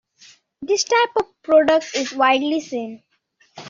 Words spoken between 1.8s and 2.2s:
is